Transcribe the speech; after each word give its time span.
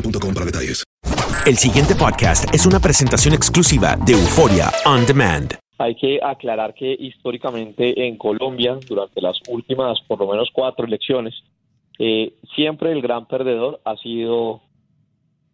boostmobile.com 0.00 0.34
para 0.34 0.46
detalles. 0.46 0.84
El 1.46 1.56
siguiente 1.56 1.94
podcast 1.94 2.52
es 2.54 2.66
una 2.66 2.78
presentación 2.78 3.34
exclusiva 3.34 3.96
de 3.96 4.12
Euforia 4.12 4.70
On 4.84 5.06
Demand. 5.06 5.54
Hay 5.78 5.94
que 5.94 6.18
aclarar 6.22 6.74
que 6.74 6.92
históricamente 6.98 8.06
en 8.06 8.16
Colombia, 8.16 8.78
durante 8.86 9.20
las 9.20 9.38
últimas 9.48 10.00
por 10.06 10.18
lo 10.18 10.28
menos 10.28 10.50
cuatro 10.52 10.84
elecciones, 10.84 11.34
eh, 11.98 12.34
siempre 12.54 12.92
el 12.92 13.00
gran 13.00 13.26
perdedor 13.26 13.80
ha 13.84 13.96
sido 13.96 14.60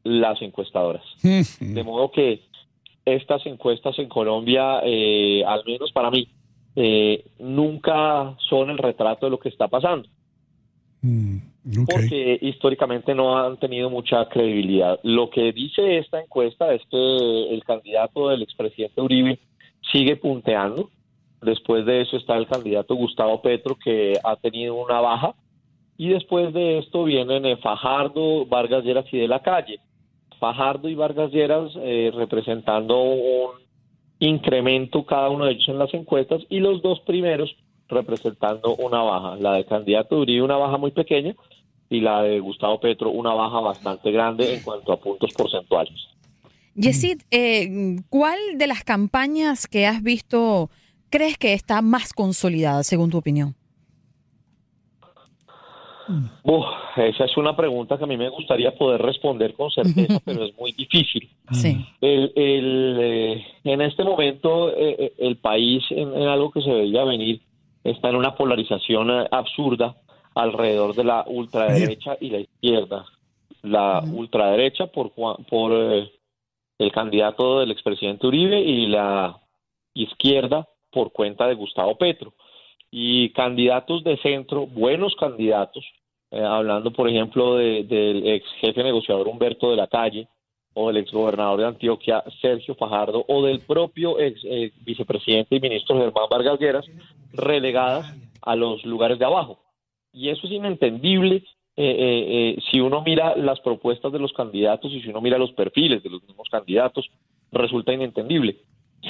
las 0.03 0.41
encuestadoras. 0.43 1.05
De 1.23 1.85
modo 1.85 2.11
que 2.11 2.41
estas 3.05 3.45
encuestas 3.47 3.99
en 3.99 4.09
Colombia, 4.09 4.81
eh, 4.83 5.45
al 5.47 5.63
menos 5.67 5.93
para 5.93 6.11
mí, 6.11 6.27
eh, 6.75 7.25
nunca 7.39 8.35
son 8.49 8.71
el 8.71 8.79
retrato 8.79 9.27
de 9.27 9.31
lo 9.31 9.39
que 9.39 9.51
está 9.51 9.69
pasando. 9.69 10.09
Porque 11.87 12.39
históricamente 12.43 13.15
no 13.15 13.39
han 13.39 13.57
tenido 13.57 13.89
mucha 13.89 14.29
credibilidad. 14.29 15.01
Lo 15.03 15.31
que 15.31 15.53
dice 15.53 15.97
esta 15.99 16.21
encuesta 16.21 16.75
es 16.75 16.83
que 16.91 17.55
el 17.55 17.65
candidato 17.65 18.29
del 18.29 18.43
expresidente 18.43 19.01
Uribe 19.01 19.39
sigue 19.91 20.17
punteando. 20.17 20.91
Después 21.41 21.87
de 21.87 22.03
eso 22.03 22.19
está 22.19 22.37
el 22.37 22.47
candidato 22.47 22.95
Gustavo 22.95 23.41
Petro, 23.41 23.79
que 23.83 24.13
ha 24.23 24.37
tenido 24.37 24.75
una 24.75 25.01
baja. 25.01 25.35
Y 25.97 26.09
después 26.09 26.53
de 26.53 26.79
esto 26.79 27.05
vienen 27.05 27.47
eh, 27.47 27.57
Fajardo, 27.57 28.45
Vargas 28.47 28.85
Lleras 28.85 29.07
y 29.11 29.19
de 29.19 29.29
la 29.29 29.41
calle. 29.41 29.81
Fajardo 30.39 30.89
y 30.89 30.95
Vargas 30.95 31.33
Lleras 31.33 31.73
eh, 31.77 32.11
representando 32.15 33.01
un 33.01 33.53
incremento 34.19 35.05
cada 35.05 35.31
uno 35.31 35.47
de 35.47 35.53
ellos 35.53 35.69
en 35.69 35.79
las 35.79 35.95
encuestas 35.95 36.43
y 36.51 36.61
los 36.61 36.83
dos 36.83 37.01
primeros 37.01 37.57
representando 37.89 38.75
una 38.77 39.03
baja. 39.03 39.37
La 39.37 39.55
del 39.55 39.67
candidato 39.67 40.19
Uribe 40.19 40.43
una 40.43 40.57
baja 40.57 40.77
muy 40.77 40.91
pequeña 40.91 41.35
y 41.95 42.01
la 42.01 42.23
de 42.23 42.41
Gustavo 42.41 42.81
Petro 42.81 43.11
una 43.11 43.33
baja 43.33 43.61
bastante 43.61 44.11
grande 44.11 44.55
en 44.55 44.63
cuanto 44.63 44.93
a 44.93 44.97
puntos 44.99 45.33
porcentuales. 45.33 45.95
Yesid, 46.75 47.23
eh, 47.31 47.97
¿cuál 48.09 48.39
de 48.57 48.67
las 48.67 48.83
campañas 48.83 49.67
que 49.67 49.87
has 49.87 50.03
visto 50.03 50.71
crees 51.09 51.39
que 51.39 51.53
está 51.53 51.81
más 51.83 52.13
consolidada, 52.13 52.83
según 52.83 53.11
tu 53.11 53.19
opinión? 53.19 53.55
Uf, 56.43 56.67
esa 56.97 57.25
es 57.25 57.37
una 57.37 57.57
pregunta 57.57 57.97
que 57.97 58.05
a 58.05 58.07
mí 58.07 58.17
me 58.17 58.29
gustaría 58.29 58.75
poder 58.75 59.01
responder 59.01 59.55
con 59.55 59.71
certeza, 59.71 60.21
pero 60.25 60.45
es 60.45 60.59
muy 60.59 60.73
difícil. 60.73 61.31
Sí. 61.53 61.85
El, 62.01 62.33
el, 62.35 62.99
eh, 63.01 63.47
en 63.65 63.81
este 63.81 64.05
momento 64.05 64.71
eh, 64.71 64.97
eh, 64.99 65.13
el 65.19 65.37
país, 65.37 65.83
en, 65.91 66.13
en 66.15 66.29
algo 66.29 66.51
que 66.51 66.61
se 66.61 66.71
veía 66.71 67.05
venir, 67.05 67.41
está 67.85 68.09
en 68.09 68.17
una 68.17 68.35
polarización 68.35 69.11
eh, 69.11 69.29
absurda 69.31 69.97
alrededor 70.35 70.95
de 70.95 71.05
la 71.05 71.25
ultraderecha 71.27 72.17
y 72.21 72.31
la 72.31 72.41
izquierda. 72.41 73.05
La 73.63 74.03
ultraderecha 74.13 74.87
por, 74.89 75.13
por 75.13 75.73
eh, 75.73 76.11
el 76.79 76.93
candidato 76.93 77.61
del 77.61 77.71
expresidente 77.71 78.27
Uribe 78.27 78.61
y 78.61 78.87
la 78.87 79.39
izquierda 79.95 80.69
por 80.91 81.13
cuenta 81.13 81.47
de 81.47 81.55
Gustavo 81.55 81.97
Petro. 81.97 82.35
Y 82.91 83.31
candidatos 83.31 84.05
de 84.05 84.17
centro, 84.19 84.67
buenos 84.67 85.17
candidatos, 85.17 85.85
eh, 86.31 86.41
hablando 86.43 86.93
por 86.93 87.09
ejemplo 87.09 87.57
de- 87.57 87.85
del 87.85 88.27
ex 88.29 88.47
jefe 88.61 88.83
negociador 88.83 89.27
Humberto 89.29 89.71
de 89.71 89.77
la 89.77 89.87
Calle 89.87 90.29
o 90.75 90.89
del 90.89 90.99
ex 90.99 91.13
gobernador 91.13 91.61
de 91.61 91.67
Antioquia 91.67 92.23
Sergio 92.41 92.75
Fajardo 92.75 93.25
o 93.29 93.45
del 93.45 93.61
propio 93.61 94.19
ex 94.21 94.41
eh, 94.45 94.73
vicepresidente 94.83 95.57
y 95.57 95.61
ministro 95.61 95.97
Germán 95.97 96.27
Vargas 96.31 96.59
Lleras, 96.61 96.85
relegadas 97.33 98.13
a 98.43 98.55
los 98.57 98.85
lugares 98.85 99.19
de 99.19 99.25
abajo. 99.25 99.59
Y 100.15 100.31
eso 100.31 100.47
es 100.47 100.53
inentendible 100.53 101.45
eh, 101.77 101.85
eh, 101.85 102.27
eh, 102.57 102.59
si 102.71 102.81
uno 102.81 103.03
mira 103.03 103.37
las 103.37 103.61
propuestas 103.61 104.13
de 104.13 104.21
los 104.21 104.33
candidatos 104.33 104.93
y 104.93 105.03
si 105.03 105.09
uno 105.11 105.21
mira 105.21 105.37
los 105.39 105.53
perfiles 105.53 106.03
de 106.03 106.11
los 106.11 106.23
mismos 106.23 106.49
candidatos, 106.49 107.11
resulta 107.51 107.93
inentendible. 107.93 108.57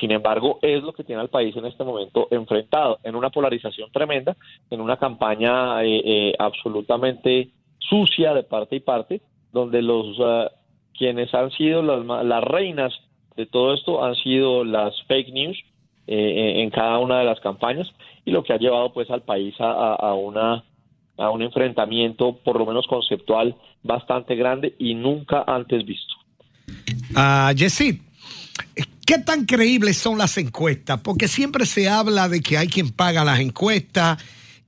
Sin 0.00 0.10
embargo, 0.10 0.58
es 0.62 0.82
lo 0.82 0.92
que 0.92 1.04
tiene 1.04 1.20
al 1.20 1.28
país 1.28 1.56
en 1.56 1.66
este 1.66 1.84
momento 1.84 2.26
enfrentado, 2.30 2.98
en 3.04 3.14
una 3.14 3.30
polarización 3.30 3.90
tremenda, 3.92 4.36
en 4.70 4.80
una 4.80 4.96
campaña 4.96 5.84
eh, 5.84 6.02
eh, 6.04 6.34
absolutamente 6.38 7.50
sucia 7.78 8.34
de 8.34 8.42
parte 8.42 8.76
y 8.76 8.80
parte, 8.80 9.20
donde 9.52 9.82
los 9.82 10.16
eh, 10.18 10.50
quienes 10.98 11.32
han 11.34 11.50
sido 11.52 11.82
las, 11.82 12.24
las 12.24 12.44
reinas 12.44 12.92
de 13.36 13.46
todo 13.46 13.74
esto 13.74 14.04
han 14.04 14.14
sido 14.16 14.64
las 14.64 15.00
fake 15.04 15.32
news 15.32 15.58
eh, 16.06 16.62
en 16.62 16.70
cada 16.70 16.98
una 16.98 17.20
de 17.20 17.24
las 17.24 17.40
campañas 17.40 17.92
y 18.24 18.30
lo 18.30 18.42
que 18.42 18.52
ha 18.52 18.58
llevado 18.58 18.92
pues 18.92 19.10
al 19.10 19.22
país 19.22 19.54
a 19.58 20.14
una 20.14 20.64
a 21.16 21.30
un 21.30 21.42
enfrentamiento 21.42 22.36
por 22.44 22.58
lo 22.58 22.66
menos 22.66 22.86
conceptual 22.86 23.54
bastante 23.82 24.34
grande 24.34 24.74
y 24.78 24.94
nunca 24.94 25.44
antes 25.46 25.84
visto. 25.84 26.14
Ah, 27.14 27.52
Yesid, 27.54 28.00
¿qué 29.06 29.18
tan 29.18 29.44
creíbles 29.44 29.96
son 29.98 30.18
las 30.18 30.36
encuestas? 30.38 31.00
Porque 31.00 31.28
siempre 31.28 31.66
se 31.66 31.88
habla 31.88 32.28
de 32.28 32.40
que 32.40 32.58
hay 32.58 32.68
quien 32.68 32.90
paga 32.90 33.24
las 33.24 33.40
encuestas 33.40 34.18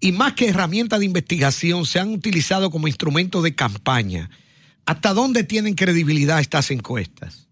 y 0.00 0.12
más 0.12 0.34
que 0.34 0.48
herramienta 0.48 0.98
de 0.98 1.06
investigación 1.06 1.86
se 1.86 1.98
han 1.98 2.12
utilizado 2.12 2.70
como 2.70 2.86
instrumento 2.86 3.42
de 3.42 3.54
campaña. 3.54 4.30
¿Hasta 4.84 5.14
dónde 5.14 5.42
tienen 5.42 5.74
credibilidad 5.74 6.38
estas 6.38 6.70
encuestas? 6.70 7.48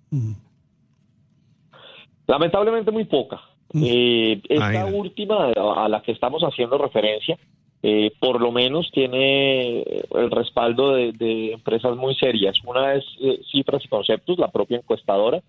Lamentablemente 2.26 2.90
muy 2.90 3.04
poca. 3.04 3.40
Eh, 3.74 4.40
esta 4.48 4.86
última 4.86 5.50
a 5.50 5.88
la 5.88 6.00
que 6.02 6.12
estamos 6.12 6.42
haciendo 6.42 6.78
referencia, 6.78 7.36
eh, 7.86 8.12
por 8.18 8.40
lo 8.40 8.50
menos 8.50 8.90
tiene 8.90 9.82
el 9.82 10.30
respaldo 10.30 10.94
de, 10.94 11.12
de 11.12 11.52
empresas 11.52 11.94
muy 11.96 12.14
serias. 12.14 12.56
Una 12.64 12.94
es 12.94 13.04
eh, 13.20 13.40
Cifras 13.52 13.84
y 13.84 13.88
Conceptos, 13.88 14.38
la 14.38 14.50
propia 14.50 14.78
encuestadora, 14.78 15.42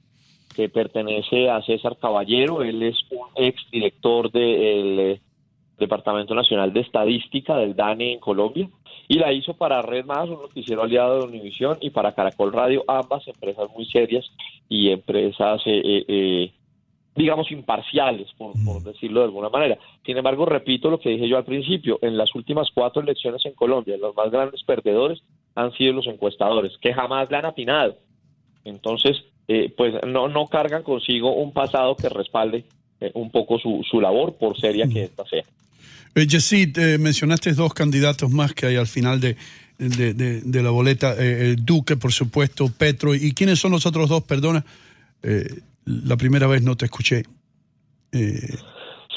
que 0.54 0.68
pertenece 0.68 1.50
a 1.50 1.62
César 1.62 1.96
Caballero. 1.98 2.62
Él 2.62 2.84
es 2.84 2.98
un 3.10 3.28
exdirector 3.36 4.32
del 4.32 5.22
Departamento 5.80 6.36
Nacional 6.36 6.74
de 6.74 6.82
Estadística 6.82 7.56
del 7.56 7.74
DANE 7.74 8.14
en 8.14 8.20
Colombia, 8.20 8.70
y 9.08 9.16
la 9.20 9.32
hizo 9.32 9.54
para 9.54 9.82
Red 9.82 10.06
Más, 10.06 10.28
un 10.28 10.42
noticiero 10.42 10.84
aliado 10.84 11.20
de 11.20 11.28
Univisión, 11.28 11.78
y 11.80 11.90
para 11.90 12.16
Caracol 12.16 12.52
Radio, 12.52 12.84
ambas 12.88 13.26
empresas 13.28 13.70
muy 13.76 13.86
serias 13.86 14.26
y 14.68 14.90
empresas, 14.90 15.62
eh, 15.66 15.82
eh, 15.86 16.06
eh, 16.08 16.52
digamos, 17.16 17.52
imparciales, 17.52 18.28
por, 18.38 18.52
por 18.66 18.84
decirlo 18.84 19.22
de 19.22 19.26
alguna 19.28 19.50
manera. 19.50 19.78
Sin 20.06 20.18
embargo, 20.18 20.46
repito 20.46 20.90
lo 20.90 21.00
que 21.00 21.10
dije 21.10 21.30
yo 21.30 21.38
al 21.38 21.46
principio, 21.46 21.98
en 22.02 22.18
las 22.18 22.34
últimas 22.36 22.68
cuatro 22.74 23.02
elecciones 23.02 23.46
en 23.46 23.54
Colombia, 23.54 23.96
los 23.98 24.16
más 24.16 24.30
grandes 24.32 24.64
perdedores 24.64 25.22
han 25.56 25.72
sido 25.74 25.94
los 25.94 26.08
encuestadores, 26.08 26.74
que 26.82 26.94
jamás 26.94 27.30
le 27.32 27.38
han 27.38 27.46
atinado. 27.46 27.96
Entonces, 28.66 29.18
eh, 29.48 29.72
pues 29.78 29.94
no, 30.08 30.28
no 30.28 30.48
cargan 30.48 30.84
consigo 30.84 31.34
un 31.36 31.54
pasado 31.54 31.96
que 31.96 32.10
respalde 32.10 32.66
eh, 33.00 33.12
un 33.14 33.30
poco 33.32 33.60
su, 33.60 33.86
su 33.90 34.02
labor, 34.02 34.36
por 34.38 34.60
seria 34.60 34.88
que 34.88 35.04
esta 35.04 35.24
sea. 35.26 35.44
Eh, 36.16 36.28
Yesid, 36.28 36.78
eh, 36.78 36.98
mencionaste 36.98 37.54
dos 37.54 37.74
candidatos 37.74 38.30
más 38.32 38.54
que 38.54 38.66
hay 38.66 38.76
al 38.78 38.88
final 38.88 39.20
de, 39.20 39.36
de, 39.78 40.14
de- 40.14 40.42
de 40.42 40.64
la 40.64 40.70
boleta. 40.72 41.14
eh, 41.18 41.52
el 41.52 41.66
Duque, 41.66 41.96
por 41.96 42.12
supuesto, 42.12 42.70
Petro. 42.78 43.14
¿Y 43.14 43.34
quiénes 43.34 43.60
son 43.60 43.72
los 43.72 43.86
otros 43.86 44.10
dos? 44.10 44.24
Perdona, 44.24 44.66
la 45.86 46.18
primera 46.18 46.48
vez 46.48 46.62
no 46.64 46.76
te 46.76 46.86
escuché. 46.86 47.24
Eh, 48.12 48.56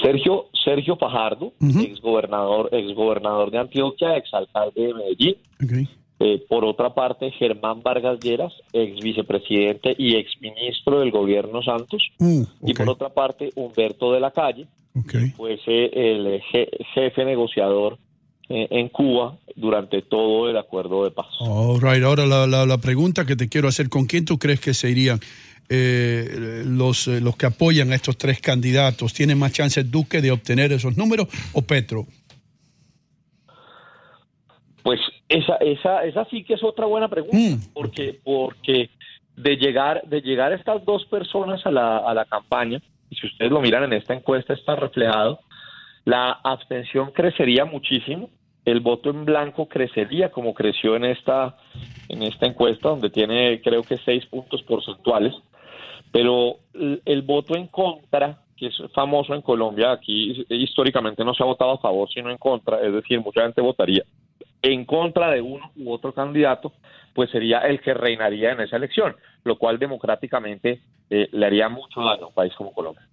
Sergio 0.03 0.47
Sergio 0.65 0.97
Fajardo, 0.97 1.53
exgobernador, 1.61 2.69
exgobernador 2.73 3.51
de 3.51 3.59
Antioquia, 3.59 4.17
exalcalde 4.17 4.87
de 4.89 4.95
Medellín. 4.95 5.37
ok. 5.63 5.89
Eh, 6.21 6.45
por 6.49 6.65
otra 6.65 6.93
parte, 6.95 7.31
Germán 7.31 7.81
Vargas 7.81 8.19
Lleras, 8.19 8.53
ex 8.73 9.01
vicepresidente 9.01 9.95
y 9.97 10.17
ex 10.17 10.33
ministro 10.41 10.99
del 10.99 11.13
gobierno 11.13 11.63
Santos. 11.63 12.03
Uh, 12.19 12.45
Y 12.67 12.75
por 12.75 12.89
otra 12.91 13.09
parte, 13.11 13.51
Humberto 13.55 14.13
de 14.13 14.19
la 14.19 14.33
Calle, 14.33 14.67
ok. 14.97 15.15
pues 15.37 15.61
eh, 15.69 15.91
el 15.95 16.41
je- 16.53 16.69
jefe 16.93 17.25
negociador 17.25 17.99
en 18.49 18.89
Cuba 18.89 19.37
durante 19.57 20.03
todo 20.03 20.49
el 20.49 20.57
acuerdo 20.57 21.05
de 21.05 21.11
paz. 21.11 21.27
All 21.41 21.81
right. 21.81 22.03
Ahora 22.03 22.25
la, 22.27 22.47
la, 22.47 22.65
la 22.65 22.79
pregunta 22.79 23.27
que 23.27 23.37
te 23.37 23.49
quiero 23.49 23.69
hacer, 23.69 23.89
¿con 23.89 24.07
quién 24.07 24.25
tú 24.25 24.39
crees 24.39 24.61
que 24.61 24.73
se 24.73 24.91
irían 24.91 25.21
eh, 25.69 26.63
los, 26.65 27.09
eh, 27.09 27.21
los 27.21 27.37
que 27.37 27.47
apoyan 27.47 27.93
a 27.93 27.95
estos 27.95 28.17
tres 28.17 28.41
candidatos? 28.41 29.13
¿Tiene 29.13 29.35
más 29.35 29.53
chance 29.53 29.83
Duque 29.85 30.23
de 30.23 30.31
obtener 30.31 30.73
esos 30.73 30.97
números 30.97 31.29
o 31.53 31.63
Petro? 31.63 32.07
Pues 34.83 35.01
esa, 35.29 35.57
esa, 35.57 36.05
esa 36.05 36.25
sí 36.31 36.45
que 36.45 36.55
es 36.55 36.65
otra 36.65 36.87
buena 36.87 37.09
pregunta, 37.09 37.63
porque, 37.75 38.19
porque 38.25 38.89
de 39.37 39.57
llegar, 39.57 40.03
de 40.07 40.23
llegar 40.23 40.55
estas 40.55 40.83
dos 40.87 41.05
personas 41.05 41.61
a 41.67 41.71
la, 41.71 41.99
a 41.99 42.15
la 42.15 42.25
campaña, 42.25 42.81
y 43.11 43.17
si 43.17 43.27
ustedes 43.27 43.53
lo 43.53 43.61
miran 43.61 43.85
en 43.85 43.93
esta 43.93 44.15
encuesta 44.15 44.55
está 44.55 44.77
reflejado, 44.77 45.41
la 46.07 46.31
abstención 46.43 47.11
crecería 47.13 47.67
muchísimo, 47.67 48.31
el 48.65 48.81
voto 48.81 49.11
en 49.11 49.25
blanco 49.25 49.69
crecería 49.69 50.31
como 50.31 50.55
creció 50.55 50.97
en 50.97 51.05
esta, 51.05 51.57
en 52.09 52.23
esta 52.23 52.47
encuesta, 52.47 52.91
donde 52.91 53.11
tiene 53.11 53.61
creo 53.63 53.83
que 53.83 53.97
seis 53.99 54.27
puntos 54.27 54.63
porcentuales, 54.63 55.35
pero 56.13 56.57
el, 57.05 57.23
voto 57.23 57.57
en 57.57 57.67
contra, 57.69 58.43
que 58.57 58.67
es 58.67 58.83
famoso 58.95 59.35
en 59.35 59.43
Colombia, 59.43 59.93
aquí 59.93 60.45
históricamente 60.49 61.25
no 61.25 61.35
se 61.35 61.43
ha 61.43 61.47
votado 61.47 61.73
a 61.73 61.79
favor, 61.79 62.09
sino 62.13 62.31
en 62.31 62.39
contra, 62.39 62.81
es 62.81 62.93
decir, 62.93 63.21
mucha 63.21 63.43
gente 63.43 63.61
votaría 63.61 64.05
en 64.63 64.85
contra 64.85 65.31
de 65.31 65.41
uno 65.41 65.71
u 65.77 65.93
otro 65.93 66.13
candidato, 66.13 66.73
pues 67.15 67.31
sería 67.31 67.61
el 67.61 67.81
que 67.81 67.95
reinaría 67.95 68.53
en 68.53 68.61
esa 68.61 68.77
elección, 68.77 69.17
lo 69.45 69.57
cual 69.57 69.79
democráticamente 69.79 70.81
eh, 71.11 71.29
le 71.33 71.47
haría 71.47 71.69
mucho 71.69 72.01
daño 72.01 72.25
a 72.25 72.27
un 72.29 72.35
país 72.35 72.53
como 72.55 72.73
Colombia. 72.73 73.07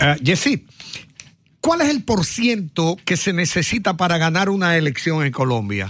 Ah, 0.00 0.16
Yesid, 0.20 0.68
¿cuál 1.62 1.80
es 1.80 1.88
el 1.88 2.04
porciento 2.04 2.96
que 3.06 3.16
se 3.16 3.32
necesita 3.32 3.96
para 3.96 4.18
ganar 4.18 4.50
una 4.50 4.76
elección 4.76 5.24
en 5.24 5.32
Colombia? 5.32 5.88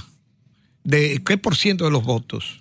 ¿De 0.85 1.21
qué 1.27 1.39
por 1.39 1.57
ciento 1.57 1.85
de 1.85 1.91
los 1.91 2.05
votos? 2.05 2.61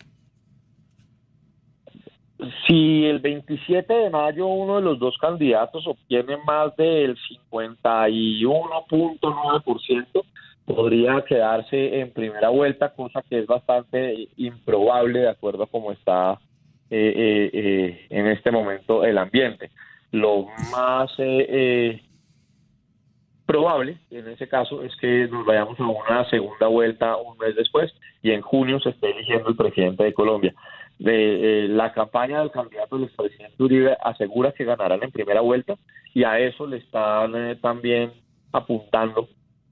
Si 2.65 3.05
el 3.05 3.19
27 3.19 3.93
de 3.93 4.09
mayo 4.09 4.47
uno 4.47 4.77
de 4.77 4.81
los 4.81 4.97
dos 4.97 5.15
candidatos 5.19 5.85
obtiene 5.85 6.37
más 6.47 6.75
del 6.75 7.15
51.9%, 7.51 10.23
podría 10.65 11.23
quedarse 11.27 11.99
en 11.99 12.11
primera 12.11 12.49
vuelta, 12.49 12.93
cosa 12.93 13.23
que 13.29 13.39
es 13.39 13.45
bastante 13.45 14.29
improbable 14.37 15.19
de 15.19 15.29
acuerdo 15.29 15.63
a 15.63 15.67
cómo 15.67 15.91
está 15.91 16.39
eh, 16.89 17.13
eh, 17.15 17.49
eh, 17.53 18.07
en 18.09 18.27
este 18.27 18.51
momento 18.51 19.03
el 19.03 19.17
ambiente. 19.17 19.69
Lo 20.11 20.47
más 20.71 21.11
eh, 21.19 21.45
eh, 21.49 22.01
probable 23.51 23.97
en 24.11 24.27
ese 24.29 24.47
caso 24.47 24.81
es 24.81 24.95
que 24.95 25.27
nos 25.27 25.45
vayamos 25.45 25.77
a 25.77 25.83
una 25.83 26.29
segunda 26.29 26.67
vuelta 26.67 27.17
un 27.17 27.37
mes 27.37 27.53
después 27.55 27.93
y 28.23 28.31
en 28.31 28.41
junio 28.41 28.79
se 28.79 28.91
esté 28.91 29.11
eligiendo 29.11 29.49
el 29.49 29.57
presidente 29.57 30.05
de 30.05 30.13
Colombia. 30.13 30.53
Eh, 31.03 31.67
la 31.69 31.91
campaña 31.91 32.39
del 32.39 32.51
candidato 32.51 32.95
del 32.95 33.05
expresidente 33.05 33.61
Uribe 33.61 33.97
asegura 34.03 34.53
que 34.53 34.63
ganarán 34.63 35.03
en 35.03 35.11
primera 35.11 35.41
vuelta 35.41 35.75
y 36.13 36.23
a 36.23 36.39
eso 36.39 36.65
le 36.65 36.77
están 36.77 37.35
eh, 37.35 37.57
también 37.61 38.13
apuntando 38.53 39.27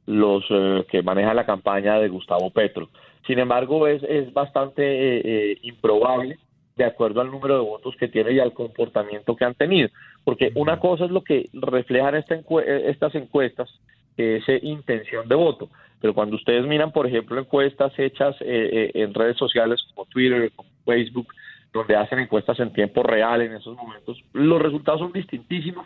los 0.09 0.43
eh, 0.49 0.85
que 0.89 1.03
manejan 1.03 1.35
la 1.35 1.45
campaña 1.45 1.99
de 1.99 2.09
Gustavo 2.09 2.49
Petro. 2.49 2.89
Sin 3.27 3.37
embargo, 3.39 3.87
es, 3.87 4.01
es 4.03 4.33
bastante 4.33 4.81
eh, 4.83 5.21
eh, 5.23 5.57
improbable 5.61 6.37
de 6.79 6.85
acuerdo 6.85 7.19
al 7.19 7.29
número 7.29 7.55
de 7.55 7.59
votos 7.59 7.93
que 7.97 8.07
tiene 8.07 8.31
y 8.31 8.39
al 8.39 8.53
comportamiento 8.53 9.35
que 9.35 9.43
han 9.43 9.53
tenido. 9.53 9.89
Porque 10.23 10.53
una 10.55 10.79
cosa 10.79 11.03
es 11.03 11.11
lo 11.11 11.25
que 11.25 11.49
reflejan 11.51 12.15
esta 12.15 12.35
eh, 12.35 12.83
estas 12.87 13.13
encuestas, 13.15 13.69
que 14.15 14.37
es 14.37 14.47
eh, 14.47 14.61
intención 14.63 15.27
de 15.27 15.35
voto. 15.35 15.69
Pero 15.99 16.13
cuando 16.13 16.37
ustedes 16.37 16.65
miran, 16.65 16.93
por 16.93 17.05
ejemplo, 17.05 17.37
encuestas 17.37 17.91
hechas 17.99 18.33
eh, 18.39 18.45
eh, 18.71 18.91
en 18.93 19.13
redes 19.13 19.35
sociales 19.35 19.81
como 19.89 20.05
Twitter, 20.05 20.49
como 20.55 20.69
Facebook, 20.85 21.27
donde 21.73 21.97
hacen 21.97 22.19
encuestas 22.19 22.57
en 22.61 22.71
tiempo 22.71 23.03
real 23.03 23.41
en 23.41 23.51
esos 23.53 23.75
momentos, 23.75 24.17
los 24.31 24.61
resultados 24.61 25.01
son 25.01 25.11
distintísimos, 25.11 25.85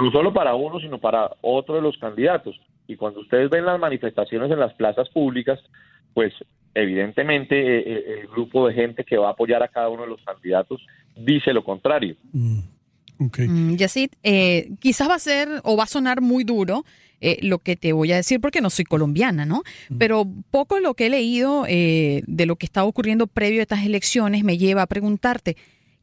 no 0.00 0.10
solo 0.10 0.32
para 0.32 0.54
uno, 0.54 0.80
sino 0.80 0.96
para 0.96 1.30
otro 1.42 1.74
de 1.74 1.82
los 1.82 1.98
candidatos. 1.98 2.58
Y 2.88 2.96
cuando 2.96 3.20
ustedes 3.20 3.50
ven 3.50 3.66
las 3.66 3.78
manifestaciones 3.78 4.50
en 4.50 4.60
las 4.60 4.72
plazas 4.72 5.10
públicas, 5.10 5.60
pues 6.14 6.32
evidentemente 6.74 7.54
eh, 7.58 7.82
eh, 7.86 8.20
el 8.22 8.28
grupo 8.28 8.66
de 8.68 8.74
gente 8.74 9.04
que 9.04 9.16
va 9.16 9.28
a 9.28 9.32
apoyar 9.32 9.62
a 9.62 9.68
cada 9.68 9.88
uno 9.88 10.02
de 10.02 10.08
los 10.08 10.20
candidatos 10.22 10.80
dice 11.16 11.52
lo 11.52 11.62
contrario. 11.64 12.16
Mm, 12.32 13.74
Yacid, 13.76 14.10
eh, 14.24 14.70
quizás 14.80 15.08
va 15.08 15.14
a 15.14 15.18
ser 15.20 15.48
o 15.64 15.76
va 15.76 15.84
a 15.84 15.86
sonar 15.86 16.20
muy 16.20 16.42
duro 16.44 16.84
eh, 17.20 17.38
lo 17.42 17.60
que 17.60 17.76
te 17.76 17.92
voy 17.92 18.10
a 18.10 18.16
decir 18.16 18.40
porque 18.40 18.60
no 18.60 18.68
soy 18.68 18.84
colombiana, 18.84 19.46
¿no? 19.46 19.62
Pero 19.96 20.26
poco 20.50 20.80
lo 20.80 20.94
que 20.94 21.06
he 21.06 21.10
leído 21.10 21.64
eh, 21.68 22.22
de 22.26 22.46
lo 22.46 22.56
que 22.56 22.66
está 22.66 22.82
ocurriendo 22.84 23.28
previo 23.28 23.60
a 23.60 23.62
estas 23.62 23.84
elecciones 23.86 24.42
me 24.42 24.58
lleva 24.58 24.82
a 24.82 24.86
preguntarte, 24.88 25.56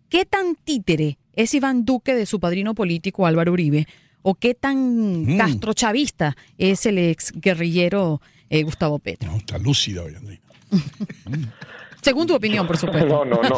¿qué 0.08 0.24
tan 0.24 0.56
títere 0.56 1.18
es 1.34 1.54
Iván 1.54 1.84
Duque 1.84 2.16
de 2.16 2.26
su 2.26 2.40
padrino 2.40 2.74
político 2.74 3.26
Álvaro 3.26 3.52
Uribe? 3.52 3.86
¿O 4.22 4.36
qué 4.36 4.54
tan 4.54 5.24
Mm. 5.26 5.38
castrochavista 5.38 6.38
es 6.58 6.86
el 6.86 6.98
ex 7.00 7.34
guerrillero 7.34 8.22
eh, 8.50 8.64
Gustavo 8.64 9.00
Petro? 9.00 9.30
Está 9.36 9.58
lúcida 9.58 10.04
hoy, 10.04 10.16
Andrea. 10.16 10.40
Según 12.02 12.28
tu 12.28 12.36
opinión, 12.36 12.66
por 12.66 12.78
supuesto. 12.78 13.08
No, 13.08 13.26
no, 13.26 13.42
no. 13.42 13.58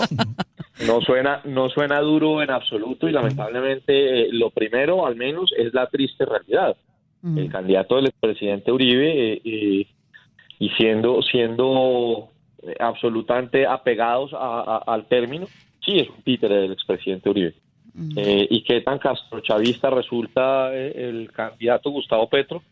No 0.87 1.01
suena, 1.01 1.41
no 1.45 1.69
suena 1.69 1.99
duro 1.99 2.41
en 2.41 2.49
absoluto 2.49 3.07
y 3.07 3.11
lamentablemente 3.11 4.23
eh, 4.23 4.27
lo 4.31 4.49
primero, 4.49 5.05
al 5.05 5.15
menos, 5.15 5.51
es 5.57 5.73
la 5.73 5.87
triste 5.87 6.25
realidad. 6.25 6.75
El 7.23 7.51
candidato 7.51 7.97
del 7.97 8.07
expresidente 8.07 8.71
Uribe 8.71 9.33
eh, 9.33 9.41
eh, 9.45 9.87
y 10.57 10.69
siendo 10.69 11.21
siendo 11.21 12.29
eh, 12.63 12.73
absolutamente 12.79 13.67
apegados 13.67 14.33
a- 14.33 14.37
a- 14.61 14.83
al 14.91 15.05
término, 15.07 15.45
sí 15.85 15.99
es 15.99 16.09
un 16.09 16.23
títere 16.23 16.55
del 16.55 16.71
expresidente 16.71 17.29
Uribe. 17.29 17.53
Y 17.93 18.63
qué 18.63 18.81
tan 18.81 18.97
castrochavista 18.97 19.89
resulta 19.91 20.73
el 20.73 21.29
candidato 21.31 21.91
Gustavo 21.91 22.27
Petro, 22.27 22.63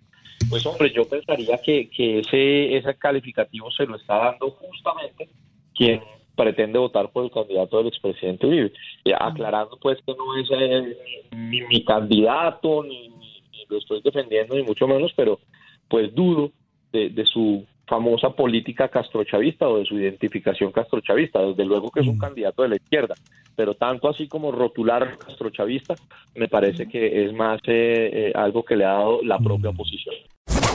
pues 0.49 0.65
hombre, 0.65 0.91
yo 0.93 1.07
pensaría 1.07 1.59
que, 1.61 1.89
que 1.89 2.19
ese, 2.19 2.75
ese 2.77 2.95
calificativo 2.97 3.69
se 3.71 3.85
lo 3.85 3.95
está 3.95 4.17
dando 4.17 4.51
justamente 4.51 5.29
quien 5.75 6.01
pretende 6.35 6.79
votar 6.79 7.09
por 7.11 7.25
el 7.25 7.31
candidato 7.31 7.77
del 7.77 7.87
expresidente 7.87 8.47
Uribe. 8.47 8.71
Eh, 9.05 9.13
aclarando 9.17 9.77
pues 9.77 9.99
que 10.05 10.13
no 10.13 10.37
es 10.37 10.49
eh, 10.51 10.97
ni 11.35 11.61
mi 11.61 11.83
candidato, 11.83 12.83
ni, 12.83 13.09
ni- 13.09 13.43
lo 13.69 13.77
estoy 13.77 14.01
defendiendo, 14.01 14.55
ni 14.55 14.63
mucho 14.63 14.87
menos, 14.87 15.11
pero 15.15 15.39
pues 15.87 16.13
dudo 16.15 16.51
de, 16.91 17.09
de 17.09 17.25
su 17.25 17.65
famosa 17.85 18.29
política 18.31 18.87
castrochavista 18.87 19.67
o 19.67 19.77
de 19.79 19.85
su 19.85 19.97
identificación 19.99 20.71
castrochavista. 20.71 21.39
Desde 21.41 21.65
luego 21.65 21.91
que 21.91 21.99
es 21.99 22.07
un 22.07 22.17
candidato 22.17 22.63
de 22.63 22.69
la 22.69 22.75
izquierda, 22.77 23.15
pero 23.55 23.73
tanto 23.75 24.07
así 24.07 24.27
como 24.27 24.51
rotular 24.51 25.17
castrochavista, 25.17 25.95
me 26.35 26.47
parece 26.47 26.87
que 26.87 27.25
es 27.25 27.33
más 27.33 27.59
eh, 27.67 28.09
eh, 28.13 28.31
algo 28.33 28.63
que 28.63 28.75
le 28.75 28.85
ha 28.85 28.93
dado 28.93 29.21
la 29.23 29.37
propia 29.39 29.69
oposición. 29.71 30.15